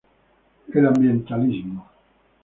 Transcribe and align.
El 0.73 0.87
Ambientalismo. 0.87 1.87